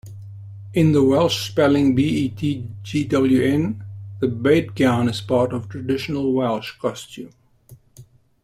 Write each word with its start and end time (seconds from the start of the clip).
In 0.73 0.93
the 0.93 1.03
Welsh 1.03 1.47
spelling 1.51 1.95
"betgwn", 1.95 3.85
the 4.19 4.27
bedgown 4.27 5.07
is 5.07 5.21
part 5.21 5.53
of 5.53 5.69
traditional 5.69 6.33
Welsh 6.33 6.75
costume. 6.79 7.29